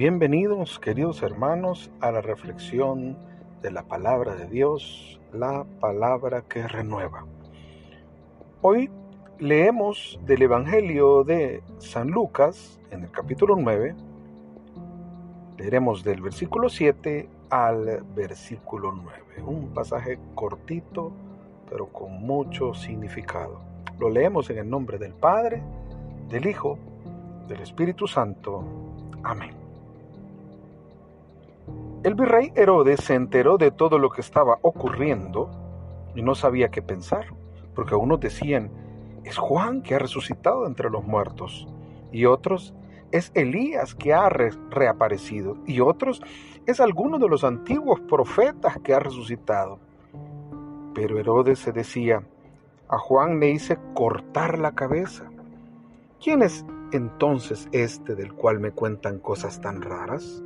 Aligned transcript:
Bienvenidos, 0.00 0.78
queridos 0.78 1.22
hermanos, 1.22 1.90
a 2.00 2.10
la 2.10 2.22
reflexión 2.22 3.18
de 3.60 3.70
la 3.70 3.82
palabra 3.82 4.34
de 4.34 4.46
Dios, 4.46 5.20
la 5.30 5.66
palabra 5.78 6.40
que 6.40 6.66
renueva. 6.66 7.26
Hoy 8.62 8.90
leemos 9.38 10.18
del 10.24 10.40
Evangelio 10.40 11.22
de 11.22 11.62
San 11.76 12.08
Lucas, 12.08 12.80
en 12.90 13.02
el 13.02 13.10
capítulo 13.10 13.56
9. 13.56 13.94
Leeremos 15.58 16.02
del 16.02 16.22
versículo 16.22 16.70
7 16.70 17.28
al 17.50 18.02
versículo 18.16 18.92
9. 18.92 19.42
Un 19.44 19.74
pasaje 19.74 20.18
cortito, 20.34 21.12
pero 21.68 21.88
con 21.88 22.22
mucho 22.22 22.72
significado. 22.72 23.60
Lo 23.98 24.08
leemos 24.08 24.48
en 24.48 24.60
el 24.60 24.70
nombre 24.70 24.96
del 24.96 25.12
Padre, 25.12 25.62
del 26.30 26.46
Hijo, 26.46 26.78
del 27.46 27.60
Espíritu 27.60 28.06
Santo. 28.06 28.64
Amén. 29.22 29.59
El 32.02 32.14
virrey 32.14 32.50
Herodes 32.54 33.00
se 33.00 33.14
enteró 33.14 33.58
de 33.58 33.70
todo 33.70 33.98
lo 33.98 34.08
que 34.08 34.22
estaba 34.22 34.58
ocurriendo 34.62 35.50
y 36.14 36.22
no 36.22 36.34
sabía 36.34 36.70
qué 36.70 36.80
pensar, 36.80 37.26
porque 37.74 37.94
unos 37.94 38.20
decían, 38.20 38.70
es 39.22 39.36
Juan 39.36 39.82
que 39.82 39.94
ha 39.94 39.98
resucitado 39.98 40.66
entre 40.66 40.88
los 40.88 41.04
muertos, 41.04 41.68
y 42.10 42.24
otros, 42.24 42.72
es 43.12 43.30
Elías 43.34 43.94
que 43.94 44.14
ha 44.14 44.30
reaparecido, 44.30 45.58
y 45.66 45.80
otros, 45.80 46.22
es 46.64 46.80
alguno 46.80 47.18
de 47.18 47.28
los 47.28 47.44
antiguos 47.44 48.00
profetas 48.00 48.78
que 48.78 48.94
ha 48.94 48.98
resucitado. 48.98 49.78
Pero 50.94 51.18
Herodes 51.18 51.58
se 51.58 51.70
decía, 51.70 52.22
a 52.88 52.96
Juan 52.96 53.40
le 53.40 53.50
hice 53.50 53.78
cortar 53.92 54.58
la 54.58 54.72
cabeza. 54.72 55.30
¿Quién 56.18 56.40
es 56.40 56.64
entonces 56.92 57.68
este 57.72 58.14
del 58.14 58.32
cual 58.32 58.58
me 58.58 58.70
cuentan 58.70 59.18
cosas 59.18 59.60
tan 59.60 59.82
raras? 59.82 60.42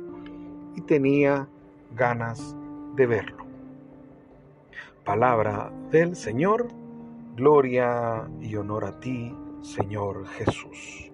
Y 0.75 0.81
tenía 0.81 1.47
ganas 1.95 2.55
de 2.95 3.05
verlo. 3.05 3.45
Palabra 5.03 5.71
del 5.91 6.15
Señor, 6.15 6.67
gloria 7.35 8.27
y 8.41 8.55
honor 8.55 8.85
a 8.85 8.99
ti, 8.99 9.35
Señor 9.61 10.27
Jesús. 10.27 11.11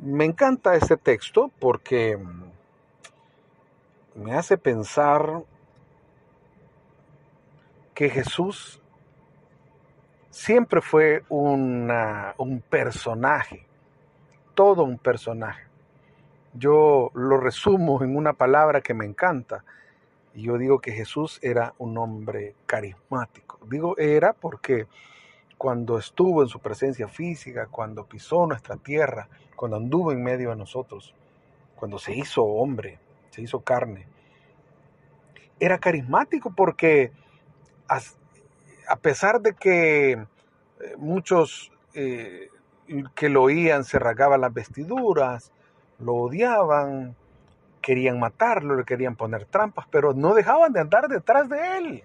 Me 0.00 0.26
encanta 0.26 0.76
este 0.76 0.98
texto 0.98 1.50
porque 1.58 2.18
me 4.14 4.34
hace 4.34 4.58
pensar 4.58 5.44
que 7.94 8.10
Jesús 8.10 8.82
siempre 10.34 10.80
fue 10.80 11.22
un 11.28 12.62
personaje, 12.68 13.64
todo 14.54 14.82
un 14.82 14.98
personaje. 14.98 15.62
Yo 16.52 17.10
lo 17.14 17.38
resumo 17.38 18.02
en 18.02 18.16
una 18.16 18.32
palabra 18.32 18.80
que 18.80 18.94
me 18.94 19.04
encanta. 19.04 19.64
Y 20.34 20.42
yo 20.42 20.58
digo 20.58 20.80
que 20.80 20.90
Jesús 20.90 21.38
era 21.40 21.74
un 21.78 21.96
hombre 21.98 22.56
carismático. 22.66 23.60
Digo 23.70 23.96
era 23.96 24.32
porque 24.32 24.88
cuando 25.56 25.98
estuvo 25.98 26.42
en 26.42 26.48
su 26.48 26.58
presencia 26.58 27.06
física, 27.06 27.68
cuando 27.70 28.04
pisó 28.04 28.44
nuestra 28.46 28.76
tierra, 28.76 29.28
cuando 29.54 29.76
anduvo 29.76 30.10
en 30.10 30.22
medio 30.22 30.50
de 30.50 30.56
nosotros, 30.56 31.14
cuando 31.76 31.98
se 31.98 32.12
hizo 32.12 32.42
hombre, 32.42 32.98
se 33.30 33.40
hizo 33.40 33.60
carne, 33.60 34.08
era 35.60 35.78
carismático 35.78 36.52
porque 36.54 37.12
a 38.88 38.96
pesar 38.96 39.40
de 39.40 39.54
que 39.54 40.12
eh, 40.12 40.18
muchos 40.98 41.72
eh, 41.94 42.48
que 43.14 43.28
lo 43.28 43.42
oían 43.42 43.84
se 43.84 43.98
rasgaban 43.98 44.40
las 44.40 44.52
vestiduras, 44.52 45.52
lo 45.98 46.14
odiaban, 46.14 47.16
querían 47.80 48.18
matarlo, 48.18 48.76
le 48.76 48.84
querían 48.84 49.16
poner 49.16 49.44
trampas, 49.46 49.86
pero 49.90 50.14
no 50.14 50.34
dejaban 50.34 50.72
de 50.72 50.80
andar 50.80 51.08
detrás 51.08 51.48
de 51.48 51.78
él. 51.78 52.04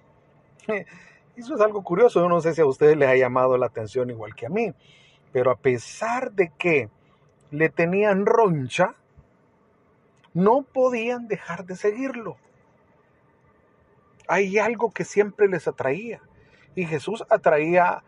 Eso 1.36 1.56
es 1.56 1.62
algo 1.62 1.84
curioso, 1.84 2.28
no 2.28 2.42
sé 2.42 2.54
si 2.54 2.62
a 2.62 2.66
ustedes 2.66 2.98
les 2.98 3.10
ha 3.10 3.16
llamado 3.16 3.58
la 3.58 3.68
atención 3.68 4.10
igual 4.10 4.36
que 4.36 4.46
a 4.46 4.50
mí, 4.50 4.74
pero 5.32 5.52
a 5.52 5.56
pesar 5.56 6.32
de 6.34 6.52
que 6.58 6.90
le 7.52 7.70
tenían 7.70 8.26
roncha, 8.26 8.96
no 10.34 10.64
podían 10.64 11.28
dejar 11.28 11.66
de 11.66 11.76
seguirlo. 11.76 12.38
Hay 14.28 14.60
algo 14.60 14.92
que 14.92 15.06
siempre 15.06 15.48
les 15.48 15.68
atraía. 15.68 16.22
Y 16.80 16.86
Jesús 16.86 17.26
atraía 17.30 18.04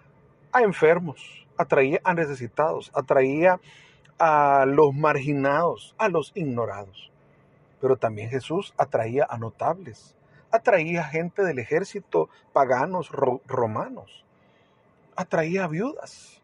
a 0.53 0.61
enfermos, 0.61 1.45
atraía 1.57 1.99
a 2.05 2.13
necesitados, 2.13 2.89
atraía 2.93 3.59
a 4.17 4.63
los 4.65 4.93
marginados, 4.93 5.93
a 5.97 6.07
los 6.07 6.31
ignorados. 6.35 7.11
Pero 7.81 7.97
también 7.97 8.29
Jesús 8.29 8.73
atraía 8.77 9.27
a 9.29 9.37
notables, 9.37 10.15
atraía 10.51 11.03
gente 11.03 11.43
del 11.43 11.59
ejército 11.59 12.29
paganos 12.53 13.09
romanos, 13.45 14.23
atraía 15.17 15.65
a 15.65 15.67
viudas, 15.67 16.41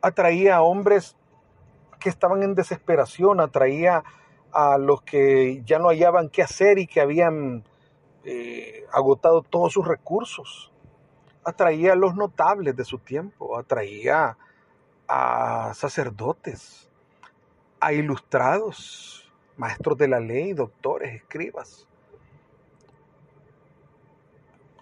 atraía 0.00 0.54
a 0.54 0.62
hombres 0.62 1.16
que 1.98 2.08
estaban 2.08 2.44
en 2.44 2.54
desesperación, 2.54 3.40
atraía 3.40 4.04
a 4.52 4.78
los 4.78 5.02
que 5.02 5.60
ya 5.64 5.80
no 5.80 5.88
hallaban 5.88 6.28
qué 6.28 6.44
hacer 6.44 6.78
y 6.78 6.86
que 6.86 7.00
habían 7.00 7.64
eh, 8.24 8.86
agotado 8.92 9.42
todos 9.42 9.72
sus 9.72 9.88
recursos 9.88 10.70
atraía 11.44 11.92
a 11.92 11.96
los 11.96 12.14
notables 12.14 12.76
de 12.76 12.84
su 12.84 12.98
tiempo, 12.98 13.58
atraía 13.58 14.36
a 15.06 15.72
sacerdotes, 15.74 16.90
a 17.80 17.92
ilustrados, 17.92 19.32
maestros 19.56 19.98
de 19.98 20.08
la 20.08 20.20
ley, 20.20 20.52
doctores, 20.52 21.14
escribas. 21.14 21.86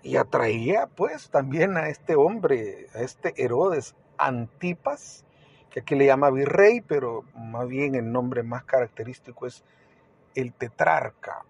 Y 0.03 0.17
atraía 0.17 0.87
pues 0.87 1.31
también 1.31 1.77
a 1.77 1.89
este 1.89 2.17
hombre, 2.17 2.89
a 2.95 3.01
este 3.01 3.35
Herodes 3.37 3.95
Antipas, 4.19 5.25
que 5.71 5.81
aquí 5.81 5.95
le 5.95 6.07
llama 6.07 6.31
virrey, 6.31 6.81
pero 6.81 7.25
más 7.35 7.69
bien 7.69 7.95
el 7.95 8.11
nombre 8.11 8.43
más 8.43 8.65
característico 8.65 9.47
es 9.47 9.65
el 10.35 10.53
tetrarca 10.53 11.45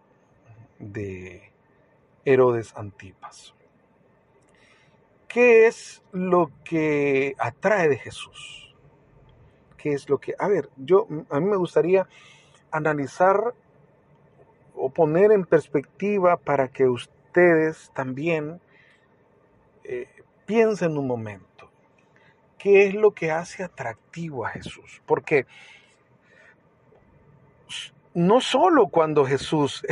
de 0.79 1.53
Herodes 2.25 2.77
Antipas. 2.77 3.55
¿Qué 5.33 5.67
es 5.67 6.03
lo 6.13 6.51
que 6.63 7.35
atrae 7.39 7.89
de 7.89 7.97
Jesús? 7.97 8.75
¿Qué 9.79 9.95
es 9.95 10.11
lo 10.11 10.19
que... 10.19 10.35
A 10.39 10.47
ver, 10.47 10.69
yo, 10.77 11.07
a 11.31 11.41
mí 11.41 11.47
me 11.47 11.57
gustaría 11.57 12.07
analizar 12.71 13.55
o 14.75 14.91
poner 14.91 15.33
en 15.33 15.47
perspectiva 15.47 16.37
para 16.37 16.69
que 16.69 16.87
ustedes 16.87 17.91
también 17.95 18.61
eh, 19.85 20.07
piensen 20.45 20.99
un 20.99 21.07
momento. 21.07 21.71
¿Qué 22.59 22.87
es 22.87 22.95
lo 22.95 23.13
que 23.13 23.31
hace 23.31 23.65
atractivo 23.65 24.45
a 24.45 24.51
Jesús? 24.51 25.01
Porque 25.07 25.47
no 28.13 28.43
solo 28.43 28.89
cuando 28.89 29.25
Jesús 29.25 29.83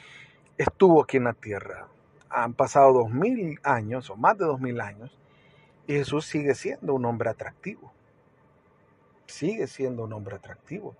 estuvo 0.58 1.02
aquí 1.02 1.16
en 1.16 1.24
la 1.24 1.32
tierra, 1.32 1.88
han 2.32 2.54
pasado 2.54 2.92
dos 2.92 3.10
mil 3.10 3.58
años 3.62 4.10
o 4.10 4.16
más 4.16 4.38
de 4.38 4.44
dos 4.44 4.60
mil 4.60 4.80
años 4.80 5.18
y 5.86 5.94
Jesús 5.94 6.26
sigue 6.26 6.54
siendo 6.54 6.94
un 6.94 7.04
hombre 7.04 7.30
atractivo. 7.30 7.92
Sigue 9.26 9.66
siendo 9.66 10.04
un 10.04 10.12
hombre 10.12 10.36
atractivo. 10.36 10.94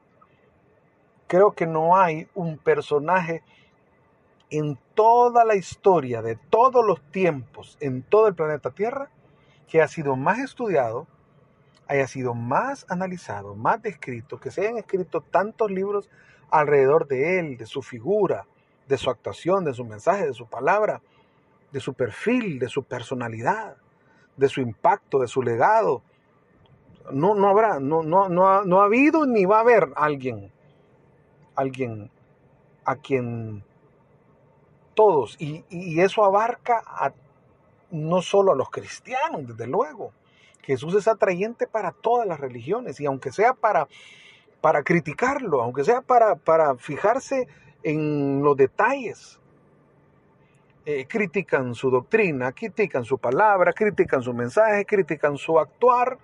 Creo 1.27 1.53
que 1.53 1.67
no 1.67 1.97
hay 1.97 2.29
un 2.35 2.59
personaje 2.59 3.43
en 4.51 4.79
toda 4.95 5.45
la 5.45 5.55
historia 5.55 6.21
de 6.21 6.37
todos 6.37 6.85
los 6.85 7.01
tiempos, 7.11 7.79
en 7.81 8.03
todo 8.03 8.29
el 8.29 8.35
planeta 8.35 8.71
Tierra, 8.71 9.09
que 9.67 9.81
ha 9.81 9.89
sido 9.89 10.17
más 10.17 10.39
estudiado, 10.41 11.07
haya 11.89 12.07
sido 12.07 12.35
más 12.35 12.85
analizado, 12.91 13.55
más 13.55 13.81
descrito, 13.81 14.39
que 14.39 14.51
se 14.51 14.63
hayan 14.63 14.77
escrito 14.77 15.23
tantos 15.23 15.71
libros 15.71 16.11
alrededor 16.51 17.07
de 17.09 17.39
él, 17.39 17.57
de 17.57 17.65
su 17.65 17.81
figura, 17.81 18.47
de 18.89 18.99
su 18.99 19.09
actuación, 19.09 19.65
de 19.65 19.73
su 19.73 19.85
mensaje, 19.87 20.27
de 20.27 20.35
su 20.35 20.47
palabra, 20.47 21.01
de 21.73 21.81
su 21.81 21.95
perfil, 21.95 22.59
de 22.59 22.69
su 22.69 22.85
personalidad, 22.85 23.77
de 24.37 24.49
su 24.49 24.61
impacto, 24.61 25.19
de 25.19 25.27
su 25.27 25.43
legado. 25.43 26.03
No, 27.11 27.35
no 27.35 27.49
habrá, 27.49 27.81
no, 27.81 28.03
no, 28.03 28.29
no, 28.29 28.49
ha, 28.49 28.65
no 28.65 28.81
ha 28.81 28.85
habido 28.85 29.27
ni 29.27 29.45
va 29.45 29.59
a 29.59 29.61
haber 29.61 29.89
alguien, 29.97 30.53
alguien 31.57 32.11
a 32.85 32.97
quien 32.97 33.65
todos, 34.95 35.37
y, 35.41 35.65
y 35.71 36.01
eso 36.01 36.25
abarca 36.25 36.83
a, 36.87 37.13
no 37.91 38.23
solo 38.23 38.53
a 38.53 38.57
los 38.57 38.71
cristianos, 38.71 39.47
desde 39.47 39.67
luego. 39.67 40.13
Jesús 40.63 40.95
es 40.95 41.09
atrayente 41.09 41.67
para 41.67 41.93
todas 41.93 42.27
las 42.27 42.39
religiones 42.39 43.01
y 43.01 43.07
aunque 43.07 43.33
sea 43.33 43.55
para, 43.55 43.89
para 44.61 44.83
criticarlo, 44.83 45.61
aunque 45.61 45.85
sea 45.85 46.03
para, 46.03 46.37
para 46.37 46.77
fijarse 46.77 47.49
en 47.83 48.43
los 48.43 48.57
detalles, 48.57 49.41
eh, 50.85 51.07
critican 51.07 51.75
su 51.75 51.91
doctrina, 51.91 52.51
critican 52.53 53.05
su 53.05 53.19
palabra, 53.19 53.73
critican 53.73 54.23
su 54.23 54.35
mensaje, 54.35 54.85
critican 54.85 55.37
su 55.37 55.59
actuar, 55.59 56.19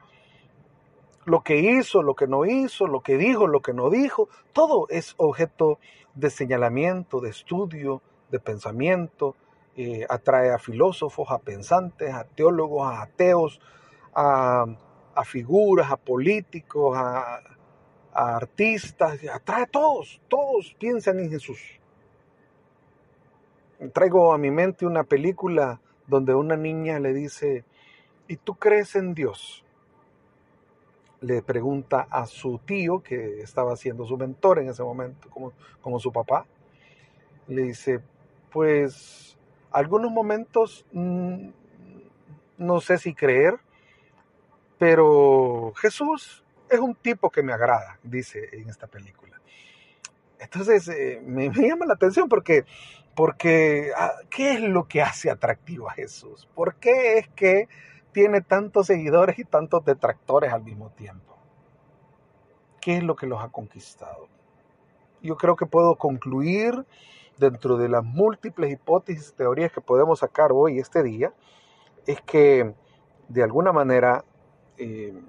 lo 1.26 1.42
que 1.42 1.58
hizo, 1.58 2.02
lo 2.02 2.14
que 2.14 2.26
no 2.26 2.44
hizo, 2.44 2.86
lo 2.86 3.00
que 3.00 3.18
dijo, 3.18 3.46
lo 3.46 3.60
que 3.60 3.72
no 3.72 3.90
dijo, 3.90 4.28
todo 4.52 4.88
es 4.88 5.14
objeto 5.18 5.78
de 6.14 6.30
señalamiento, 6.30 7.20
de 7.20 7.30
estudio, 7.30 8.02
de 8.30 8.40
pensamiento, 8.40 9.36
eh, 9.76 10.04
atrae 10.08 10.50
a 10.50 10.58
filósofos, 10.58 11.30
a 11.30 11.38
pensantes, 11.38 12.12
a 12.12 12.24
teólogos, 12.24 12.82
a 12.90 13.02
ateos, 13.02 13.60
a, 14.14 14.66
figuras, 15.24 15.90
a 15.92 15.96
políticos, 15.96 16.96
a, 16.96 17.40
a 18.12 18.36
artistas, 18.36 19.20
atrae 19.32 19.62
a 19.62 19.66
todos, 19.66 20.20
todos 20.28 20.74
piensan 20.80 21.20
en 21.20 21.30
Jesús. 21.30 21.77
Traigo 23.92 24.32
a 24.32 24.38
mi 24.38 24.50
mente 24.50 24.86
una 24.86 25.04
película 25.04 25.80
donde 26.06 26.34
una 26.34 26.56
niña 26.56 26.98
le 26.98 27.12
dice, 27.12 27.64
¿y 28.26 28.36
tú 28.36 28.54
crees 28.56 28.96
en 28.96 29.14
Dios? 29.14 29.64
Le 31.20 31.42
pregunta 31.42 32.06
a 32.10 32.26
su 32.26 32.58
tío, 32.58 33.02
que 33.02 33.40
estaba 33.40 33.76
siendo 33.76 34.04
su 34.04 34.16
mentor 34.16 34.58
en 34.58 34.68
ese 34.68 34.82
momento, 34.82 35.28
como, 35.30 35.52
como 35.80 36.00
su 36.00 36.12
papá. 36.12 36.46
Le 37.46 37.62
dice, 37.62 38.00
pues 38.50 39.36
algunos 39.70 40.10
momentos 40.10 40.84
mm, 40.92 41.48
no 42.58 42.80
sé 42.80 42.98
si 42.98 43.14
creer, 43.14 43.54
pero 44.78 45.72
Jesús 45.76 46.44
es 46.68 46.80
un 46.80 46.94
tipo 46.94 47.30
que 47.30 47.42
me 47.42 47.52
agrada, 47.52 47.98
dice 48.02 48.48
en 48.52 48.68
esta 48.68 48.86
película. 48.86 49.40
Entonces 50.38 50.88
eh, 50.88 51.22
me, 51.24 51.50
llama 51.50 51.86
la 51.86 51.94
atención 51.94 52.28
porque, 52.28 52.64
porque 53.18 53.90
ah, 53.96 54.12
¿qué 54.30 54.52
es 54.52 54.60
lo 54.60 54.86
que 54.86 55.02
hace 55.02 55.28
atractivo 55.28 55.90
a 55.90 55.92
Jesús? 55.92 56.48
¿Por 56.54 56.76
qué 56.76 57.18
es 57.18 57.26
que 57.30 57.66
tiene 58.12 58.42
tantos 58.42 58.86
seguidores 58.86 59.40
y 59.40 59.44
tantos 59.44 59.84
detractores 59.84 60.52
al 60.52 60.62
mismo 60.62 60.90
tiempo? 60.90 61.36
¿Qué 62.80 62.98
es 62.98 63.02
lo 63.02 63.16
que 63.16 63.26
los 63.26 63.42
ha 63.42 63.48
conquistado? 63.48 64.28
Yo 65.20 65.36
creo 65.36 65.56
que 65.56 65.66
puedo 65.66 65.96
concluir 65.96 66.86
dentro 67.38 67.76
de 67.76 67.88
las 67.88 68.04
múltiples 68.04 68.70
hipótesis, 68.70 69.34
teorías 69.34 69.72
que 69.72 69.80
podemos 69.80 70.20
sacar 70.20 70.52
hoy, 70.52 70.78
este 70.78 71.02
día, 71.02 71.32
es 72.06 72.20
que 72.20 72.72
de 73.26 73.42
alguna 73.42 73.72
manera 73.72 74.24
eh, 74.76 75.20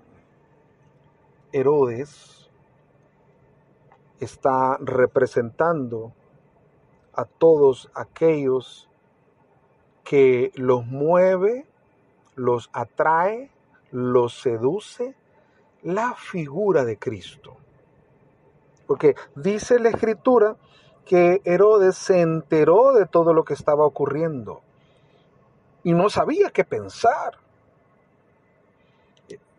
Herodes 1.51 2.51
está 4.19 4.77
representando 4.80 6.13
a 7.19 7.25
todos 7.25 7.92
aquellos 7.95 8.89
que 10.06 10.51
los 10.56 10.86
mueve, 10.86 11.68
los 12.36 12.69
atrae, 12.71 13.51
los 13.92 14.39
seduce 14.39 15.16
la 15.83 16.13
figura 16.13 16.86
de 16.86 16.98
Cristo. 16.98 17.57
Porque 18.88 19.16
dice 19.36 19.80
la 19.80 19.89
escritura 19.89 20.56
que 21.06 21.42
Herodes 21.44 21.98
se 21.98 22.21
enteró 22.21 22.94
de 22.94 23.06
todo 23.06 23.33
lo 23.33 23.44
que 23.44 23.54
estaba 23.54 23.86
ocurriendo 23.86 24.62
y 25.83 25.92
no 25.92 26.10
sabía 26.10 26.51
qué 26.51 26.63
pensar. 26.63 27.38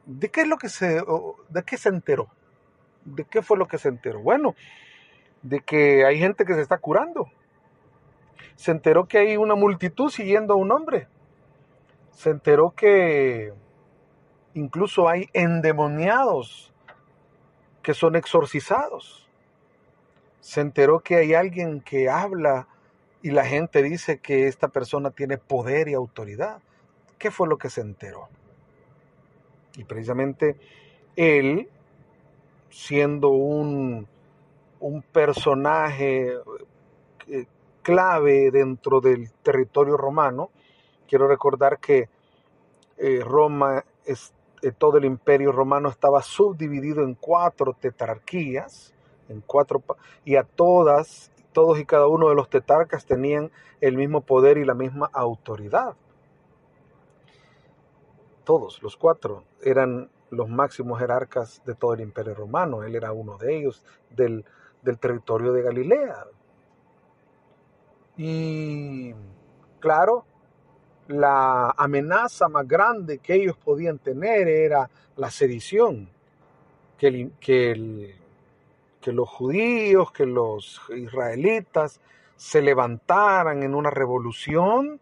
¿De 0.06 0.30
qué 0.30 0.42
es 0.42 0.48
lo 0.48 0.56
que 0.56 0.70
se 0.70 1.02
de 1.50 1.62
qué 1.62 1.76
se 1.76 1.90
enteró? 1.90 2.28
¿De 3.04 3.24
qué 3.24 3.42
fue 3.42 3.58
lo 3.58 3.68
que 3.68 3.76
se 3.76 3.88
enteró? 3.88 4.22
Bueno, 4.22 4.54
de 5.42 5.60
que 5.60 6.06
hay 6.06 6.18
gente 6.18 6.46
que 6.46 6.54
se 6.54 6.62
está 6.62 6.78
curando. 6.78 7.30
Se 8.56 8.70
enteró 8.70 9.06
que 9.06 9.18
hay 9.18 9.36
una 9.36 9.54
multitud 9.54 10.10
siguiendo 10.10 10.54
a 10.54 10.56
un 10.56 10.72
hombre. 10.72 11.08
Se 12.12 12.30
enteró 12.30 12.72
que 12.72 13.52
incluso 14.54 15.08
hay 15.08 15.28
endemoniados 15.32 16.72
que 17.82 17.94
son 17.94 18.16
exorcizados 18.16 19.30
se 20.40 20.60
enteró 20.60 21.00
que 21.00 21.16
hay 21.16 21.34
alguien 21.34 21.80
que 21.80 22.08
habla 22.08 22.66
y 23.22 23.30
la 23.30 23.44
gente 23.44 23.82
dice 23.82 24.18
que 24.18 24.48
esta 24.48 24.68
persona 24.68 25.10
tiene 25.10 25.38
poder 25.38 25.88
y 25.88 25.94
autoridad. 25.94 26.60
¿Qué 27.18 27.30
fue 27.30 27.46
lo 27.46 27.58
que 27.58 27.68
se 27.68 27.82
enteró? 27.82 28.28
Y 29.76 29.84
precisamente 29.84 30.56
él, 31.16 31.68
siendo 32.70 33.28
un, 33.28 34.08
un 34.80 35.02
personaje 35.02 36.34
eh, 37.28 37.46
clave 37.82 38.50
dentro 38.50 39.00
del 39.00 39.30
territorio 39.42 39.96
romano, 39.96 40.50
quiero 41.08 41.28
recordar 41.28 41.78
que 41.78 42.08
eh, 42.96 43.20
Roma, 43.24 43.84
es, 44.04 44.32
eh, 44.62 44.72
todo 44.72 44.98
el 44.98 45.04
imperio 45.04 45.52
romano 45.52 45.88
estaba 45.88 46.22
subdividido 46.22 47.02
en 47.02 47.14
cuatro 47.14 47.72
tetrarquías, 47.72 48.94
en 49.28 49.40
cuatro 49.40 49.82
y 50.24 50.36
a 50.36 50.44
todas, 50.44 51.30
todos 51.52 51.78
y 51.78 51.86
cada 51.86 52.08
uno 52.08 52.28
de 52.28 52.34
los 52.34 52.50
tetarcas 52.50 53.06
tenían 53.06 53.50
el 53.80 53.96
mismo 53.96 54.20
poder 54.20 54.58
y 54.58 54.64
la 54.64 54.74
misma 54.74 55.08
autoridad. 55.12 55.94
Todos, 58.44 58.82
los 58.82 58.96
cuatro, 58.96 59.44
eran 59.62 60.10
los 60.30 60.48
máximos 60.48 60.98
jerarcas 60.98 61.62
de 61.64 61.74
todo 61.74 61.94
el 61.94 62.00
imperio 62.00 62.34
romano. 62.34 62.82
Él 62.82 62.94
era 62.94 63.12
uno 63.12 63.36
de 63.38 63.56
ellos, 63.56 63.84
del, 64.10 64.44
del 64.82 64.98
territorio 64.98 65.52
de 65.52 65.62
Galilea. 65.62 66.26
Y 68.22 69.14
claro, 69.78 70.26
la 71.08 71.70
amenaza 71.70 72.50
más 72.50 72.68
grande 72.68 73.16
que 73.16 73.32
ellos 73.32 73.56
podían 73.56 73.98
tener 73.98 74.46
era 74.46 74.90
la 75.16 75.30
sedición, 75.30 76.10
que 76.98 77.06
el, 77.06 77.32
que 79.00 79.12
los 79.12 79.26
judíos, 79.26 80.12
que 80.12 80.26
los 80.26 80.82
israelitas 80.94 81.98
se 82.36 82.60
levantaran 82.60 83.62
en 83.62 83.74
una 83.74 83.88
revolución 83.88 85.00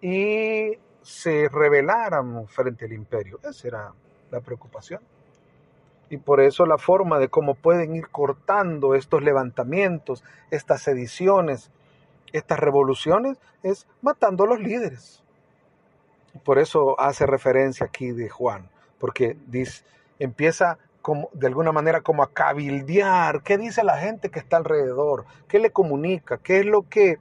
y 0.00 0.72
se 1.00 1.48
rebelaran 1.48 2.48
frente 2.48 2.86
al 2.86 2.92
imperio. 2.92 3.38
Esa 3.44 3.68
era 3.68 3.92
la 4.32 4.40
preocupación. 4.40 5.00
Y 6.10 6.16
por 6.16 6.40
eso 6.40 6.66
la 6.66 6.76
forma 6.76 7.20
de 7.20 7.28
cómo 7.28 7.54
pueden 7.54 7.94
ir 7.94 8.08
cortando 8.08 8.96
estos 8.96 9.22
levantamientos, 9.22 10.24
estas 10.50 10.82
sediciones, 10.82 11.70
estas 12.32 12.58
revoluciones, 12.58 13.38
es 13.62 13.86
matando 14.00 14.44
a 14.44 14.46
los 14.46 14.60
líderes. 14.60 15.22
Por 16.44 16.58
eso 16.58 16.98
hace 16.98 17.26
referencia 17.26 17.86
aquí 17.86 18.12
de 18.12 18.28
Juan, 18.28 18.70
porque 18.98 19.36
dice, 19.46 19.84
empieza 20.18 20.78
como, 21.02 21.28
de 21.32 21.46
alguna 21.46 21.72
manera 21.72 22.00
como 22.00 22.22
a 22.22 22.32
cabildear, 22.32 23.42
qué 23.42 23.58
dice 23.58 23.84
la 23.84 23.98
gente 23.98 24.30
que 24.30 24.38
está 24.38 24.56
alrededor, 24.56 25.26
qué 25.48 25.58
le 25.58 25.70
comunica, 25.70 26.38
qué 26.38 26.60
es 26.60 26.66
lo 26.66 26.88
que, 26.88 27.18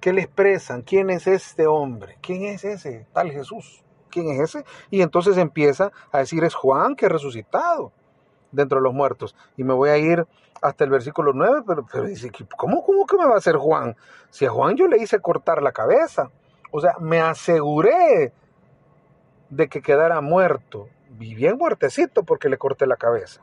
qué 0.00 0.12
le 0.12 0.22
expresan, 0.22 0.82
quién 0.82 1.10
es 1.10 1.26
este 1.26 1.66
hombre, 1.66 2.18
quién 2.20 2.44
es 2.44 2.64
ese 2.64 3.06
tal 3.12 3.30
Jesús, 3.30 3.82
quién 4.10 4.28
es 4.28 4.40
ese. 4.40 4.64
Y 4.90 5.00
entonces 5.00 5.38
empieza 5.38 5.92
a 6.12 6.18
decir, 6.18 6.44
es 6.44 6.54
Juan 6.54 6.96
que 6.96 7.06
ha 7.06 7.08
resucitado 7.08 7.92
dentro 8.54 8.78
de 8.78 8.84
los 8.84 8.94
muertos. 8.94 9.36
Y 9.56 9.64
me 9.64 9.74
voy 9.74 9.90
a 9.90 9.98
ir 9.98 10.26
hasta 10.62 10.84
el 10.84 10.90
versículo 10.90 11.32
9, 11.34 11.62
pero, 11.66 11.86
pero 11.90 12.04
dice, 12.04 12.30
¿cómo, 12.56 12.82
¿cómo 12.84 13.06
que 13.06 13.18
me 13.18 13.26
va 13.26 13.34
a 13.34 13.38
hacer 13.38 13.56
Juan? 13.56 13.96
Si 14.30 14.46
a 14.46 14.50
Juan 14.50 14.76
yo 14.76 14.86
le 14.86 14.98
hice 14.98 15.20
cortar 15.20 15.62
la 15.62 15.72
cabeza, 15.72 16.30
o 16.70 16.80
sea, 16.80 16.96
me 17.00 17.20
aseguré 17.20 18.32
de 19.50 19.68
que 19.68 19.82
quedara 19.82 20.20
muerto 20.20 20.88
y 21.20 21.34
bien 21.34 21.56
muertecito 21.56 22.24
porque 22.24 22.48
le 22.48 22.58
corté 22.58 22.86
la 22.86 22.96
cabeza. 22.96 23.42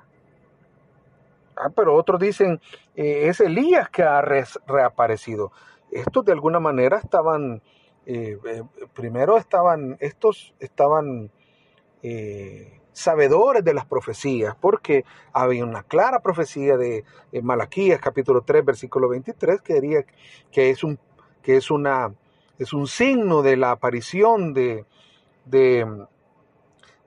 Ah, 1.55 1.69
pero 1.69 1.95
otros 1.95 2.19
dicen, 2.19 2.59
eh, 2.95 3.27
es 3.27 3.39
Elías 3.39 3.89
que 3.89 4.03
ha 4.03 4.21
reaparecido. 4.21 5.51
Estos 5.91 6.25
de 6.25 6.31
alguna 6.31 6.59
manera 6.59 6.97
estaban, 6.97 7.61
eh, 8.05 8.37
eh, 8.45 8.63
primero 8.93 9.37
estaban, 9.37 9.97
estos 9.99 10.53
estaban 10.59 11.31
sabedores 12.93 13.63
de 13.63 13.73
las 13.73 13.85
profecías, 13.85 14.55
porque 14.59 15.05
había 15.33 15.63
una 15.63 15.83
clara 15.83 16.19
profecía 16.19 16.77
de 16.77 17.03
Malaquías 17.41 17.99
capítulo 17.99 18.41
3 18.41 18.65
versículo 18.65 19.09
23 19.09 19.61
que 19.61 19.75
diría 19.75 20.05
que 20.51 20.69
es 20.69 20.83
un, 20.83 20.99
que 21.41 21.57
es 21.57 21.71
una, 21.71 22.13
es 22.59 22.73
un 22.73 22.87
signo 22.87 23.41
de 23.41 23.57
la 23.57 23.71
aparición 23.71 24.53
de, 24.53 24.85
de 25.45 26.07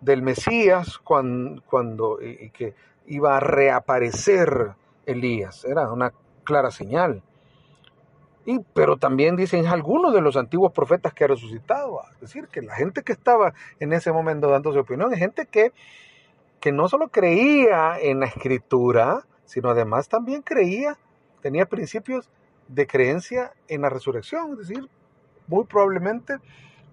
del 0.01 0.23
Mesías 0.23 0.99
cuando, 0.99 1.63
cuando 1.67 2.19
y 2.21 2.51
que 2.51 2.75
iba 3.07 3.37
a 3.37 3.41
reaparecer 3.41 4.75
Elías. 5.07 5.65
Era 5.65 5.91
una 5.91 6.13
clara 6.45 6.71
señal. 6.71 7.23
Y, 8.47 8.59
pero 8.75 8.97
también 8.97 9.37
dicen 9.37 9.67
algunos 9.67 10.13
de 10.13 10.21
los 10.21 10.37
antiguos 10.37 10.73
profetas 10.73 11.15
que 11.15 11.25
ha 11.25 11.29
resucitado. 11.29 12.01
Es 12.15 12.21
decir, 12.21 12.49
que 12.49 12.61
la 12.61 12.75
gente 12.75 13.03
que 13.03 13.13
estaba 13.13 13.55
en 13.81 13.93
ese 13.93 14.13
momento 14.13 14.49
dando 14.49 14.73
su 14.73 14.79
opinión 14.79 15.13
es 15.13 15.19
gente 15.19 15.47
que, 15.47 15.73
que 16.61 16.73
no 16.73 16.89
solo 16.89 17.09
creía 17.09 17.99
en 17.99 18.21
la 18.21 18.27
escritura, 18.27 19.25
sino 19.47 19.71
además 19.71 20.09
también 20.09 20.43
creía, 20.43 20.99
tenía 21.41 21.67
principios 21.67 22.31
de 22.69 22.87
creencia 22.87 23.53
en 23.69 23.83
la 23.83 23.89
resurrección. 23.89 24.53
Es 24.53 24.69
decir, 24.69 24.89
muy 25.47 25.65
probablemente 25.65 26.37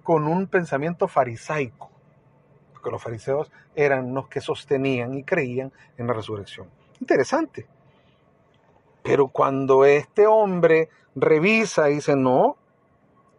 con 0.03 0.27
un 0.27 0.47
pensamiento 0.47 1.07
farisaico, 1.07 1.91
porque 2.73 2.91
los 2.91 3.03
fariseos 3.03 3.51
eran 3.75 4.13
los 4.13 4.27
que 4.27 4.41
sostenían 4.41 5.13
y 5.13 5.23
creían 5.23 5.71
en 5.97 6.07
la 6.07 6.13
resurrección. 6.13 6.67
Interesante. 6.99 7.67
Pero 9.03 9.29
cuando 9.29 9.85
este 9.85 10.27
hombre 10.27 10.89
revisa 11.15 11.89
y 11.89 11.95
dice 11.95 12.15
no, 12.15 12.57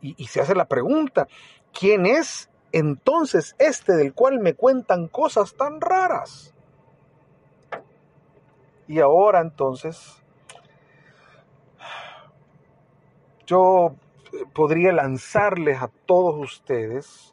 y, 0.00 0.26
se 0.26 0.40
hace 0.40 0.57
la 0.57 0.66
pregunta, 0.66 1.28
¿quién 1.73 2.07
es 2.07 2.50
entonces 2.73 3.54
este 3.59 3.95
del 3.95 4.14
cual 4.14 4.40
me 4.40 4.54
cuentan 4.54 5.07
cosas 5.07 5.54
tan 5.54 5.81
raras? 5.81 6.52
Y 8.88 8.99
ahora 8.99 9.40
entonces 9.40 10.21
yo 13.47 13.95
podría 14.52 14.92
lanzarles 14.92 15.81
a 15.81 15.88
todos 16.07 16.35
ustedes 16.40 17.33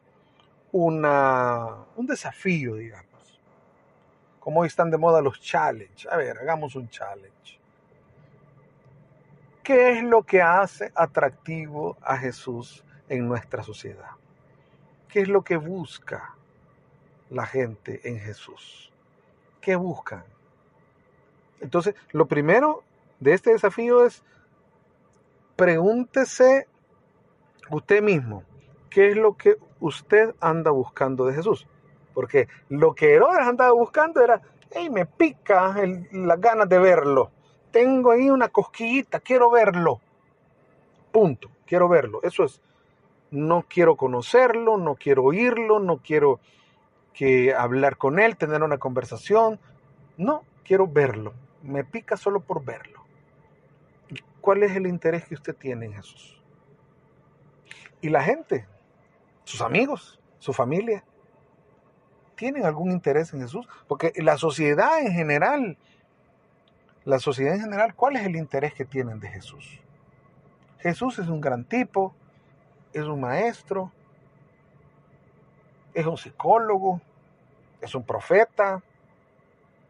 una, 0.72 1.86
un 1.96 2.06
desafío, 2.06 2.76
digamos. 2.76 3.40
Como 4.40 4.62
hoy 4.62 4.68
están 4.68 4.92
de 4.92 4.98
moda 4.98 5.22
los 5.22 5.40
challenges. 5.40 6.08
A 6.12 6.18
ver, 6.18 6.38
hagamos 6.38 6.76
un 6.76 6.88
challenge. 6.90 7.59
¿Qué 9.70 9.92
es 9.92 10.04
lo 10.04 10.24
que 10.24 10.42
hace 10.42 10.92
atractivo 10.96 11.96
a 12.02 12.18
Jesús 12.18 12.84
en 13.08 13.28
nuestra 13.28 13.62
sociedad? 13.62 14.10
¿Qué 15.08 15.22
es 15.22 15.28
lo 15.28 15.44
que 15.44 15.58
busca 15.58 16.34
la 17.30 17.46
gente 17.46 18.02
en 18.10 18.20
Jesús? 18.20 18.92
¿Qué 19.62 19.76
buscan? 19.76 20.24
Entonces, 21.62 21.94
lo 22.14 22.26
primero 22.26 22.84
de 23.20 23.34
este 23.34 23.52
desafío 23.52 24.04
es 24.04 24.24
pregúntese 25.56 26.68
usted 27.70 28.02
mismo, 28.02 28.44
¿qué 28.90 29.10
es 29.10 29.18
lo 29.18 29.38
que 29.38 29.58
usted 29.82 30.34
anda 30.40 30.72
buscando 30.72 31.28
de 31.28 31.36
Jesús? 31.36 31.68
Porque 32.16 32.48
lo 32.70 32.96
que 32.96 33.14
Herodes 33.14 33.46
andaba 33.46 33.74
buscando 33.74 34.20
era, 34.20 34.42
hey, 34.72 34.90
me 34.90 35.06
pica 35.06 35.76
las 36.12 36.42
ganas 36.42 36.68
de 36.68 36.80
verlo. 36.80 37.30
Tengo 37.72 38.12
ahí 38.12 38.30
una 38.30 38.50
cosquillita, 38.50 39.20
quiero 39.20 39.52
verlo. 39.52 40.02
Punto, 41.12 41.50
quiero 41.66 41.88
verlo. 41.88 42.20
Eso 42.24 42.44
es, 42.44 42.62
no 43.32 43.66
quiero 43.68 43.96
conocerlo, 43.96 44.78
no 44.78 44.96
quiero 44.96 45.24
oírlo, 45.24 45.80
no 45.80 45.98
quiero 45.98 46.40
que 47.14 47.54
hablar 47.54 47.98
con 47.98 48.20
él, 48.20 48.38
tener 48.38 48.64
una 48.64 48.78
conversación. 48.78 49.60
No, 50.18 50.44
quiero 50.64 50.88
verlo. 50.88 51.34
Me 51.64 51.84
pica 51.84 52.18
solo 52.18 52.40
por 52.40 52.64
verlo. 52.64 53.04
¿Cuál 54.42 54.64
es 54.64 54.76
el 54.76 54.88
interés 54.88 55.26
que 55.26 55.36
usted 55.36 55.56
tiene 55.56 55.88
en 55.88 55.94
Jesús? 55.94 56.42
Y 58.02 58.10
la 58.10 58.24
gente, 58.24 58.68
sus 59.44 59.62
amigos, 59.62 60.20
su 60.40 60.54
familia, 60.54 61.04
¿tienen 62.36 62.66
algún 62.66 62.92
interés 62.92 63.34
en 63.34 63.42
Jesús? 63.42 63.68
Porque 63.88 64.14
la 64.16 64.38
sociedad 64.38 65.02
en 65.02 65.12
general, 65.12 65.78
la 67.06 67.20
sociedad 67.20 67.56
en 67.56 67.62
general, 67.62 67.96
¿cuál 67.96 68.16
es 68.16 68.26
el 68.26 68.36
interés 68.36 68.74
que 68.74 68.86
tienen 68.86 69.20
de 69.20 69.30
Jesús? 69.30 69.80
Jesús 70.80 71.20
es 71.20 71.28
un 71.28 71.42
gran 71.42 71.66
tipo, 71.66 72.14
es 72.94 73.04
un 73.04 73.22
maestro, 73.22 73.92
es 75.94 76.06
un 76.06 76.18
psicólogo, 76.18 77.02
es 77.82 77.96
un 77.96 78.04
profeta, 78.04 78.82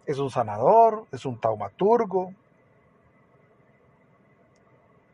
es 0.05 0.17
un 0.17 0.29
sanador, 0.29 1.05
es 1.11 1.25
un 1.25 1.39
taumaturgo, 1.39 2.33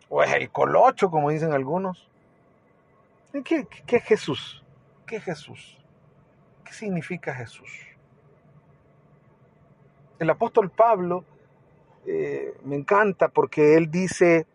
o 0.09 0.23
es 0.23 0.33
el 0.33 0.49
colocho, 0.51 1.09
como 1.09 1.29
dicen 1.29 1.51
algunos. 1.51 2.07
¿Qué, 3.43 3.67
qué 3.85 3.97
es 3.97 4.03
Jesús? 4.03 4.63
¿Qué 5.05 5.17
es 5.17 5.23
Jesús? 5.23 5.77
¿Qué 6.63 6.71
significa 6.71 7.33
Jesús? 7.33 7.69
El 10.19 10.29
apóstol 10.29 10.69
Pablo 10.69 11.25
eh, 12.05 12.55
me 12.63 12.75
encanta 12.75 13.29
porque 13.29 13.75
él 13.75 13.89
dice 13.89 14.45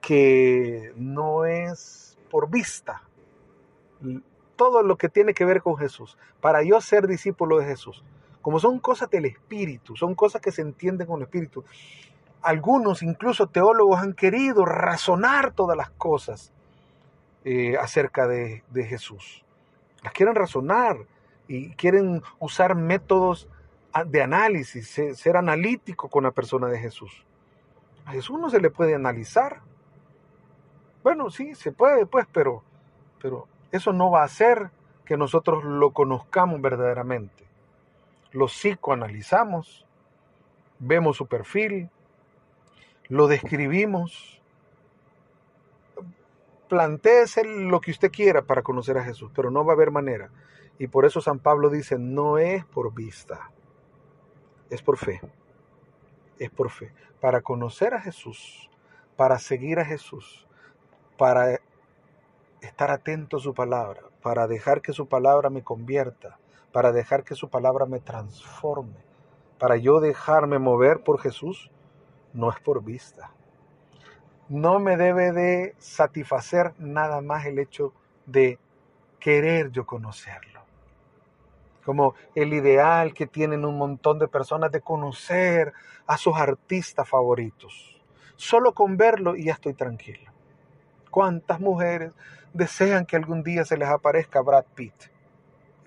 que 0.00 0.92
no 0.96 1.44
es 1.44 2.16
por 2.30 2.50
vista 2.50 3.02
todo 4.56 4.82
lo 4.82 4.96
que 4.96 5.08
tiene 5.08 5.34
que 5.34 5.44
ver 5.44 5.62
con 5.62 5.76
Jesús. 5.76 6.18
Para 6.40 6.62
yo 6.62 6.80
ser 6.80 7.06
discípulo 7.06 7.58
de 7.58 7.66
Jesús, 7.66 8.04
como 8.42 8.60
son 8.60 8.78
cosas 8.78 9.10
del 9.10 9.24
Espíritu, 9.24 9.96
son 9.96 10.14
cosas 10.14 10.40
que 10.40 10.52
se 10.52 10.62
entienden 10.62 11.06
con 11.06 11.20
el 11.20 11.24
Espíritu, 11.24 11.64
algunos, 12.42 13.02
incluso 13.02 13.48
teólogos, 13.48 14.00
han 14.00 14.14
querido 14.14 14.64
razonar 14.64 15.52
todas 15.52 15.76
las 15.76 15.90
cosas 15.90 16.52
eh, 17.44 17.76
acerca 17.76 18.26
de, 18.26 18.62
Jesús. 18.74 19.44
Las 20.02 20.12
quieren 20.12 20.34
razonar 20.34 20.98
y 21.48 21.70
quieren 21.70 22.22
usar 22.38 22.74
métodos 22.74 23.48
de 24.06 24.22
análisis, 24.22 24.88
ser, 24.88 25.36
analítico 25.36 26.08
con 26.08 26.24
la 26.24 26.30
persona 26.30 26.68
de 26.68 26.78
Jesús. 26.78 27.24
A 28.04 28.12
Jesús 28.12 28.38
no 28.38 28.50
se 28.50 28.60
le 28.60 28.70
puede 28.70 28.94
analizar. 28.94 29.60
Bueno, 31.02 31.30
sí, 31.30 31.54
se 31.54 31.72
puede, 31.72 32.06
pues, 32.06 32.26
pero, 32.32 32.62
pero 33.20 33.46
eso 33.70 33.92
no 33.92 34.10
va 34.10 34.22
a 34.22 34.26
hacer 34.26 34.70
que 35.04 35.16
nosotros 35.16 35.64
lo 35.64 35.92
conozcamos 35.92 36.60
verdaderamente. 36.60 37.46
Lo 38.32 38.46
psicoanalizamos, 38.46 39.86
vemos 40.78 41.16
su 41.16 41.26
perfil, 41.26 41.90
lo 43.08 43.26
describimos. 43.26 44.42
Plantéese 46.68 47.44
lo 47.44 47.80
que 47.80 47.90
usted 47.90 48.10
quiera 48.10 48.42
para 48.42 48.62
conocer 48.62 48.98
a 48.98 49.04
Jesús, 49.04 49.30
pero 49.34 49.50
no 49.50 49.64
va 49.64 49.72
a 49.72 49.76
haber 49.76 49.90
manera. 49.90 50.30
Y 50.78 50.86
por 50.86 51.06
eso 51.06 51.20
San 51.20 51.38
Pablo 51.38 51.70
dice, 51.70 51.98
no 51.98 52.38
es 52.38 52.64
por 52.66 52.94
vista, 52.94 53.50
es 54.70 54.82
por 54.82 54.98
fe. 54.98 55.20
Es 56.38 56.50
por 56.50 56.70
fe. 56.70 56.92
Para 57.20 57.40
conocer 57.40 57.94
a 57.94 58.00
Jesús, 58.00 58.70
para 59.16 59.38
seguir 59.38 59.78
a 59.80 59.84
Jesús, 59.84 60.46
para 61.16 61.58
estar 62.60 62.90
atento 62.90 63.38
a 63.38 63.40
su 63.40 63.54
palabra, 63.54 64.02
para 64.22 64.46
dejar 64.46 64.80
que 64.82 64.92
su 64.92 65.08
palabra 65.08 65.50
me 65.50 65.62
convierta, 65.62 66.38
para 66.72 66.92
dejar 66.92 67.24
que 67.24 67.34
su 67.34 67.48
palabra 67.48 67.86
me 67.86 68.00
transforme, 68.00 68.96
para 69.58 69.76
yo 69.76 70.00
dejarme 70.00 70.58
mover 70.58 71.02
por 71.02 71.20
Jesús, 71.20 71.70
no 72.32 72.50
es 72.50 72.60
por 72.60 72.84
vista. 72.84 73.32
No 74.48 74.78
me 74.78 74.96
debe 74.96 75.32
de 75.32 75.74
satisfacer 75.78 76.74
nada 76.78 77.20
más 77.20 77.46
el 77.46 77.58
hecho 77.58 77.92
de 78.26 78.58
querer 79.18 79.70
yo 79.70 79.84
conocerlo. 79.84 80.57
Como 81.88 82.14
el 82.34 82.52
ideal 82.52 83.14
que 83.14 83.26
tienen 83.26 83.64
un 83.64 83.78
montón 83.78 84.18
de 84.18 84.28
personas 84.28 84.70
de 84.70 84.82
conocer 84.82 85.72
a 86.06 86.18
sus 86.18 86.36
artistas 86.36 87.08
favoritos. 87.08 87.98
Solo 88.36 88.74
con 88.74 88.98
verlo 88.98 89.34
y 89.34 89.44
ya 89.44 89.54
estoy 89.54 89.72
tranquilo. 89.72 90.30
¿Cuántas 91.10 91.60
mujeres 91.60 92.12
desean 92.52 93.06
que 93.06 93.16
algún 93.16 93.42
día 93.42 93.64
se 93.64 93.78
les 93.78 93.88
aparezca 93.88 94.42
Brad 94.42 94.66
Pitt? 94.74 94.92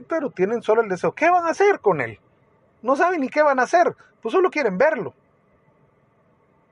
Pero 0.10 0.32
tienen 0.32 0.64
solo 0.64 0.82
el 0.82 0.90
deseo. 0.90 1.14
¿Qué 1.14 1.30
van 1.30 1.46
a 1.46 1.52
hacer 1.52 1.80
con 1.82 2.02
él? 2.02 2.20
No 2.82 2.96
saben 2.96 3.22
ni 3.22 3.30
qué 3.30 3.44
van 3.44 3.60
a 3.60 3.64
hacer, 3.64 3.96
pues 4.24 4.34
solo 4.34 4.50
quieren 4.50 4.80
verlo. 4.80 5.14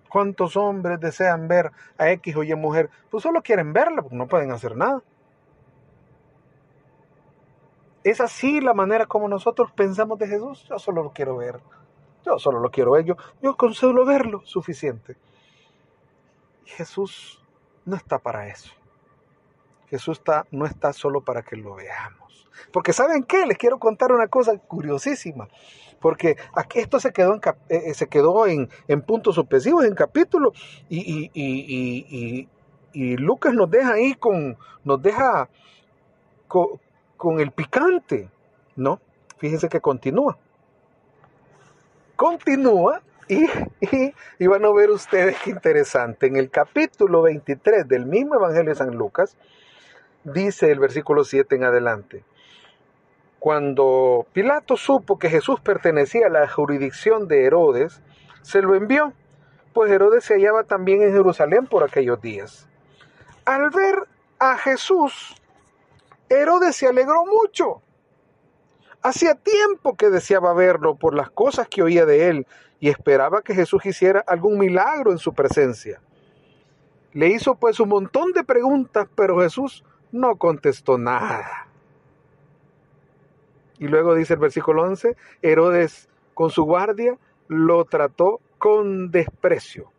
¿Cuántos 0.09 0.57
hombres 0.57 0.99
desean 0.99 1.47
ver 1.47 1.71
a 1.99 2.09
X 2.09 2.35
o 2.35 2.41
Y 2.41 2.55
mujer? 2.55 2.89
Pues 3.11 3.21
solo 3.21 3.43
quieren 3.43 3.73
verla, 3.73 4.01
porque 4.01 4.17
no 4.17 4.27
pueden 4.27 4.49
hacer 4.49 4.75
nada. 4.75 5.03
Es 8.03 8.21
así 8.21 8.61
la 8.61 8.73
manera 8.73 9.05
como 9.05 9.27
nosotros 9.27 9.71
pensamos 9.71 10.17
de 10.19 10.27
Jesús. 10.27 10.65
Yo 10.69 10.79
solo 10.79 11.03
lo 11.03 11.11
quiero 11.11 11.37
ver. 11.37 11.59
Yo 12.25 12.39
solo 12.39 12.59
lo 12.59 12.69
quiero 12.69 12.91
ver. 12.91 13.05
Yo, 13.05 13.15
yo 13.41 13.55
con 13.55 13.73
verlo 14.05 14.41
suficiente. 14.45 15.17
Jesús 16.65 17.43
no 17.85 17.95
está 17.95 18.19
para 18.19 18.47
eso. 18.47 18.71
Jesús 19.87 20.19
está, 20.19 20.45
no 20.51 20.65
está 20.65 20.93
solo 20.93 21.21
para 21.21 21.41
que 21.41 21.55
lo 21.55 21.75
veamos. 21.75 22.47
Porque 22.71 22.93
¿saben 22.93 23.23
qué? 23.23 23.45
Les 23.45 23.57
quiero 23.57 23.79
contar 23.79 24.11
una 24.11 24.27
cosa 24.27 24.57
curiosísima 24.57 25.47
porque 25.99 26.37
aquí 26.53 26.79
esto 26.79 26.99
se 26.99 27.11
quedó 27.11 27.33
en, 27.33 27.41
eh, 27.69 27.83
eh, 27.87 27.93
se 27.93 28.07
quedó 28.07 28.47
en, 28.47 28.69
puntos 29.05 29.35
sucesivos, 29.35 29.85
en 29.85 29.95
capítulos, 29.95 30.53
y, 30.89 31.29
y, 31.33 32.47
Lucas 33.17 33.53
nos 33.53 33.69
deja 33.69 33.93
ahí 33.93 34.15
con, 34.15 34.57
nos 34.83 35.01
deja 35.01 35.49
con, 36.47 36.79
el 37.39 37.51
picante, 37.51 38.29
¿no? 38.75 38.99
Fíjense 39.37 39.69
que 39.69 39.81
continúa. 39.81 40.37
Continúa 42.15 43.01
y, 43.27 43.45
y, 44.39 44.47
van 44.47 44.65
a 44.65 44.71
ver 44.71 44.89
ustedes 44.89 45.37
qué 45.43 45.51
interesante. 45.51 46.27
En 46.27 46.35
el 46.35 46.49
capítulo 46.49 47.21
23 47.21 47.87
del 47.87 48.05
mismo 48.05 48.35
Evangelio 48.35 48.69
de 48.71 48.75
San 48.75 48.95
Lucas, 48.95 49.37
dice 50.23 50.71
el 50.71 50.79
versículo 50.79 51.23
7 51.23 51.55
en 51.55 51.63
adelante. 51.65 52.23
Cuando 53.39 54.25
Pilato 54.33 54.75
supo 54.75 55.19
que 55.19 55.29
Jesús 55.29 55.61
pertenecía 55.61 56.27
a 56.27 56.29
la 56.29 56.49
jurisdicción 56.49 57.27
de 57.27 57.45
Herodes, 57.45 58.01
se 58.41 58.61
lo 58.61 58.75
envió, 58.75 59.13
pues 59.73 59.91
Herodes 59.91 60.25
se 60.25 60.35
hallaba 60.35 60.63
también 60.63 61.01
en 61.01 61.11
Jerusalén 61.11 61.67
por 61.67 61.83
aquellos 61.83 62.21
días. 62.21 62.67
Al 63.45 63.69
ver 63.69 64.07
a 64.39 64.57
Jesús, 64.57 65.38
Herodes 66.29 66.75
se 66.75 66.87
alegró 66.87 67.25
mucho. 67.25 67.81
Hacía 69.01 69.35
tiempo 69.35 69.95
que 69.95 70.09
deseaba 70.09 70.53
verlo 70.53 70.95
por 70.95 71.15
las 71.15 71.31
cosas 71.31 71.67
que 71.67 71.81
oía 71.81 72.05
de 72.05 72.29
él 72.29 72.47
y 72.79 72.89
esperaba 72.89 73.41
que 73.41 73.55
Jesús 73.55 73.85
hiciera 73.85 74.23
algún 74.25 74.57
milagro 74.57 75.11
en 75.11 75.17
su 75.17 75.33
presencia. 75.33 76.01
Le 77.13 77.29
hizo 77.29 77.55
pues 77.55 77.79
un 77.79 77.89
montón 77.89 78.33
de 78.33 78.43
preguntas, 78.43 79.07
pero 79.15 79.39
Jesús 79.39 79.83
no 80.11 80.35
contestó 80.35 80.97
nada. 80.97 81.67
Y 83.79 83.87
luego 83.87 84.13
dice 84.13 84.33
el 84.33 84.39
versículo 84.39 84.83
11, 84.83 85.15
Herodes 85.41 86.09
con 86.33 86.49
su 86.49 86.63
guardia 86.63 87.17
lo 87.47 87.85
trató 87.85 88.41
con 88.57 89.09
desprecio. 89.11 89.91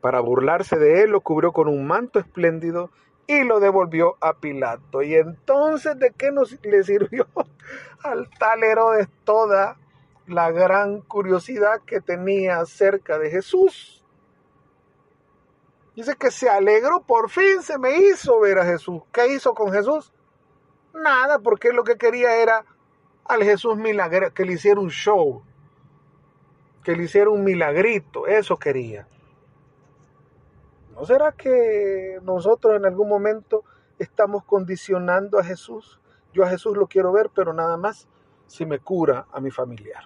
Para 0.00 0.20
burlarse 0.20 0.76
de 0.76 1.02
él 1.02 1.10
lo 1.10 1.22
cubrió 1.22 1.52
con 1.52 1.66
un 1.66 1.86
manto 1.86 2.18
espléndido 2.18 2.90
y 3.26 3.44
lo 3.44 3.60
devolvió 3.60 4.16
a 4.20 4.34
Pilato. 4.34 5.02
Y 5.02 5.14
entonces, 5.14 5.98
¿de 5.98 6.12
qué 6.12 6.30
nos 6.30 6.58
le 6.64 6.82
sirvió 6.82 7.26
al 8.02 8.28
tal 8.38 8.62
Herodes 8.62 9.08
toda 9.24 9.78
la 10.26 10.50
gran 10.50 11.00
curiosidad 11.00 11.80
que 11.86 12.00
tenía 12.00 12.60
acerca 12.60 13.18
de 13.18 13.30
Jesús? 13.30 14.04
Dice 15.96 16.16
que 16.16 16.30
se 16.30 16.48
alegró, 16.48 17.02
por 17.02 17.30
fin 17.30 17.62
se 17.62 17.78
me 17.78 17.96
hizo 17.96 18.40
ver 18.40 18.58
a 18.58 18.64
Jesús. 18.64 19.02
¿Qué 19.12 19.28
hizo 19.28 19.54
con 19.54 19.72
Jesús? 19.72 20.12
Nada, 20.92 21.38
porque 21.38 21.72
lo 21.72 21.84
que 21.84 21.96
quería 21.96 22.36
era 22.36 22.64
al 23.24 23.42
Jesús 23.42 23.76
milagro, 23.76 24.34
que 24.34 24.44
le 24.44 24.54
hiciera 24.54 24.80
un 24.80 24.90
show, 24.90 25.42
que 26.82 26.96
le 26.96 27.04
hiciera 27.04 27.30
un 27.30 27.44
milagrito, 27.44 28.26
eso 28.26 28.58
quería. 28.58 29.06
¿No 30.94 31.04
será 31.04 31.32
que 31.32 32.18
nosotros 32.22 32.76
en 32.76 32.86
algún 32.86 33.08
momento 33.08 33.64
estamos 33.98 34.44
condicionando 34.44 35.38
a 35.38 35.44
Jesús? 35.44 36.00
Yo 36.32 36.44
a 36.44 36.48
Jesús 36.48 36.76
lo 36.76 36.86
quiero 36.86 37.12
ver, 37.12 37.30
pero 37.34 37.52
nada 37.52 37.76
más 37.76 38.08
si 38.46 38.66
me 38.66 38.78
cura 38.78 39.26
a 39.32 39.40
mi 39.40 39.50
familiar, 39.50 40.04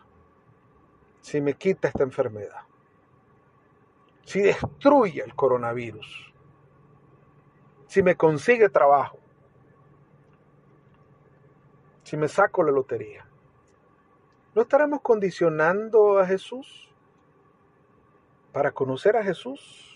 si 1.20 1.40
me 1.40 1.54
quita 1.54 1.88
esta 1.88 2.02
enfermedad 2.02 2.68
si 4.28 4.42
destruye 4.42 5.22
el 5.24 5.34
coronavirus, 5.34 6.34
si 7.86 8.02
me 8.02 8.14
consigue 8.14 8.68
trabajo, 8.68 9.18
si 12.02 12.18
me 12.18 12.28
saco 12.28 12.62
la 12.62 12.70
lotería. 12.70 13.26
¿No 14.54 14.60
estaremos 14.60 15.00
condicionando 15.00 16.18
a 16.18 16.26
Jesús? 16.26 16.94
Para 18.52 18.72
conocer 18.72 19.16
a 19.16 19.24
Jesús 19.24 19.87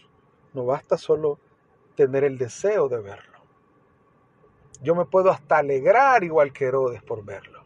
no 0.54 0.64
basta 0.64 0.96
solo 0.96 1.38
tener 1.94 2.24
el 2.24 2.38
deseo 2.38 2.88
de 2.88 3.00
verlo. 3.00 3.38
Yo 4.82 4.94
me 4.94 5.04
puedo 5.04 5.30
hasta 5.30 5.58
alegrar 5.58 6.24
igual 6.24 6.52
que 6.52 6.66
Herodes 6.66 7.02
por 7.02 7.24
verlo. 7.24 7.64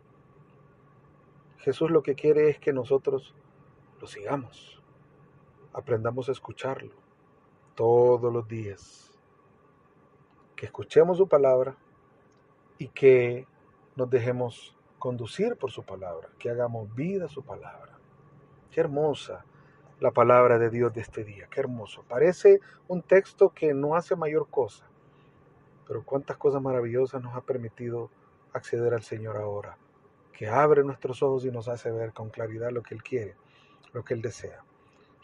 Jesús 1.58 1.90
lo 1.90 2.02
que 2.02 2.14
quiere 2.14 2.50
es 2.50 2.58
que 2.58 2.72
nosotros 2.72 3.34
lo 4.00 4.06
sigamos 4.06 4.76
aprendamos 5.76 6.30
a 6.30 6.32
escucharlo 6.32 6.94
todos 7.74 8.32
los 8.32 8.48
días. 8.48 9.12
Que 10.56 10.66
escuchemos 10.66 11.18
su 11.18 11.28
palabra 11.28 11.76
y 12.78 12.88
que 12.88 13.46
nos 13.94 14.08
dejemos 14.08 14.74
conducir 14.98 15.56
por 15.56 15.70
su 15.70 15.84
palabra, 15.84 16.30
que 16.38 16.48
hagamos 16.48 16.92
vida 16.94 17.28
su 17.28 17.44
palabra. 17.44 17.98
Qué 18.70 18.80
hermosa 18.80 19.44
la 20.00 20.10
palabra 20.10 20.58
de 20.58 20.70
Dios 20.70 20.92
de 20.92 21.00
este 21.00 21.24
día, 21.24 21.46
qué 21.50 21.60
hermoso. 21.60 22.04
Parece 22.08 22.60
un 22.88 23.02
texto 23.02 23.50
que 23.50 23.72
no 23.72 23.96
hace 23.96 24.14
mayor 24.14 24.48
cosa, 24.50 24.86
pero 25.86 26.04
cuántas 26.04 26.36
cosas 26.36 26.60
maravillosas 26.60 27.22
nos 27.22 27.34
ha 27.34 27.40
permitido 27.40 28.10
acceder 28.52 28.92
al 28.94 29.02
Señor 29.02 29.36
ahora, 29.36 29.78
que 30.32 30.48
abre 30.48 30.84
nuestros 30.84 31.22
ojos 31.22 31.44
y 31.46 31.50
nos 31.50 31.68
hace 31.68 31.90
ver 31.90 32.12
con 32.12 32.28
claridad 32.28 32.70
lo 32.70 32.82
que 32.82 32.94
Él 32.94 33.02
quiere, 33.02 33.36
lo 33.92 34.04
que 34.04 34.14
Él 34.14 34.22
desea. 34.22 34.62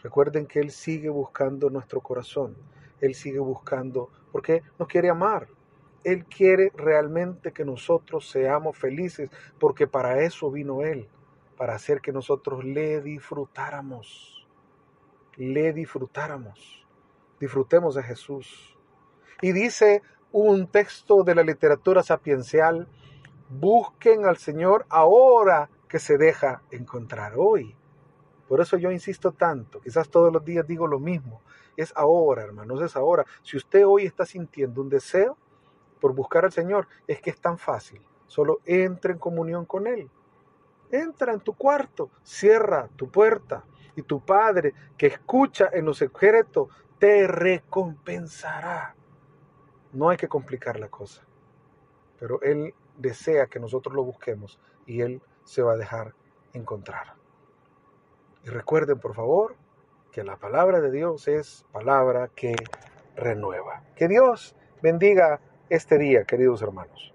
Recuerden 0.01 0.47
que 0.47 0.59
Él 0.59 0.71
sigue 0.71 1.09
buscando 1.09 1.69
nuestro 1.69 2.01
corazón. 2.01 2.57
Él 2.99 3.15
sigue 3.15 3.39
buscando, 3.39 4.09
porque 4.31 4.63
nos 4.77 4.87
quiere 4.87 5.09
amar. 5.09 5.47
Él 6.03 6.25
quiere 6.25 6.71
realmente 6.75 7.53
que 7.53 7.63
nosotros 7.63 8.29
seamos 8.29 8.77
felices, 8.77 9.29
porque 9.59 9.87
para 9.87 10.23
eso 10.23 10.51
vino 10.51 10.81
Él, 10.81 11.07
para 11.57 11.75
hacer 11.75 12.01
que 12.01 12.11
nosotros 12.11 12.65
le 12.65 13.01
disfrutáramos. 13.01 14.42
Le 15.37 15.73
disfrutáramos. 15.73 16.85
Disfrutemos 17.39 17.95
de 17.95 18.03
Jesús. 18.03 18.77
Y 19.41 19.51
dice 19.51 20.01
un 20.31 20.67
texto 20.67 21.23
de 21.23 21.35
la 21.35 21.43
literatura 21.43 22.03
sapiencial, 22.03 22.87
busquen 23.49 24.25
al 24.25 24.37
Señor 24.37 24.85
ahora 24.89 25.69
que 25.87 25.99
se 25.99 26.17
deja 26.17 26.61
encontrar 26.71 27.33
hoy. 27.37 27.75
Por 28.47 28.61
eso 28.61 28.77
yo 28.77 28.91
insisto 28.91 29.31
tanto, 29.31 29.81
quizás 29.81 30.09
todos 30.09 30.31
los 30.31 30.43
días 30.45 30.67
digo 30.67 30.87
lo 30.87 30.99
mismo. 30.99 31.41
Es 31.75 31.91
ahora, 31.95 32.43
hermanos, 32.43 32.81
es 32.81 32.95
ahora. 32.95 33.25
Si 33.41 33.57
usted 33.57 33.85
hoy 33.85 34.05
está 34.05 34.25
sintiendo 34.25 34.81
un 34.81 34.89
deseo 34.89 35.37
por 35.99 36.13
buscar 36.13 36.45
al 36.45 36.51
Señor, 36.51 36.87
es 37.07 37.21
que 37.21 37.31
es 37.31 37.39
tan 37.39 37.57
fácil. 37.57 38.01
Solo 38.27 38.59
entra 38.65 39.11
en 39.11 39.19
comunión 39.19 39.65
con 39.65 39.87
Él. 39.87 40.09
Entra 40.91 41.33
en 41.33 41.39
tu 41.39 41.53
cuarto, 41.53 42.11
cierra 42.23 42.89
tu 42.95 43.09
puerta 43.09 43.63
y 43.95 44.01
tu 44.03 44.23
Padre 44.23 44.73
que 44.97 45.07
escucha 45.07 45.69
en 45.71 45.85
los 45.85 45.97
secretos 45.97 46.69
te 46.99 47.27
recompensará. 47.27 48.95
No 49.91 50.09
hay 50.09 50.17
que 50.17 50.27
complicar 50.27 50.79
la 50.79 50.89
cosa, 50.89 51.23
pero 52.19 52.41
Él 52.41 52.73
desea 52.97 53.47
que 53.47 53.59
nosotros 53.59 53.95
lo 53.95 54.03
busquemos 54.03 54.59
y 54.85 55.01
Él 55.01 55.21
se 55.43 55.61
va 55.61 55.73
a 55.73 55.77
dejar 55.77 56.13
encontrar. 56.53 57.15
Y 58.43 58.49
recuerden, 58.49 58.99
por 58.99 59.15
favor, 59.15 59.55
que 60.11 60.23
la 60.23 60.37
palabra 60.37 60.81
de 60.81 60.91
Dios 60.91 61.27
es 61.27 61.65
palabra 61.71 62.29
que 62.35 62.55
renueva. 63.15 63.83
Que 63.95 64.07
Dios 64.07 64.55
bendiga 64.81 65.39
este 65.69 65.97
día, 65.97 66.23
queridos 66.25 66.61
hermanos. 66.61 67.12